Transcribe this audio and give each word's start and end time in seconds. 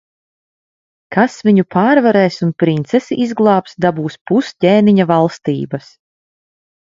Kas 1.15 1.35
viņu 1.49 1.65
pārvarēs 1.75 2.37
un 2.47 2.53
princesi 2.63 3.17
izglābs, 3.27 3.77
dabūs 3.87 4.17
pus 4.33 4.51
ķēniņa 4.67 5.07
valstības. 5.13 5.93